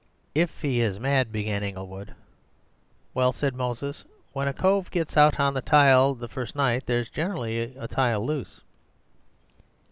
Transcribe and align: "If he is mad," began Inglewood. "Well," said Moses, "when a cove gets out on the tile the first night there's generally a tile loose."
"If 0.33 0.61
he 0.63 0.79
is 0.81 0.99
mad," 0.99 1.31
began 1.31 1.61
Inglewood. 1.61 2.15
"Well," 3.13 3.31
said 3.31 3.53
Moses, 3.53 4.03
"when 4.33 4.47
a 4.47 4.51
cove 4.51 4.89
gets 4.89 5.15
out 5.15 5.39
on 5.39 5.53
the 5.53 5.61
tile 5.61 6.15
the 6.15 6.27
first 6.27 6.55
night 6.55 6.87
there's 6.87 7.07
generally 7.11 7.75
a 7.77 7.87
tile 7.87 8.25
loose." 8.25 8.61